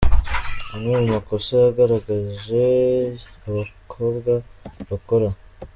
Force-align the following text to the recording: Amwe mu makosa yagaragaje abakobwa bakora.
Amwe 0.75 0.91
mu 1.03 1.07
makosa 1.13 1.51
yagaragaje 1.63 2.65
abakobwa 3.49 4.31
bakora. 4.89 5.29